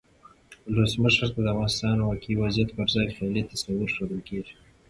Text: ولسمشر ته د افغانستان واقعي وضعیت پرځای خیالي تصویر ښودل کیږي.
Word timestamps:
ولسمشر 0.71 1.27
ته 1.33 1.39
د 1.43 1.47
افغانستان 1.53 1.97
واقعي 1.99 2.35
وضعیت 2.41 2.69
پرځای 2.77 3.07
خیالي 3.15 3.41
تصویر 3.51 3.89
ښودل 3.95 4.19
کیږي. 4.29 4.53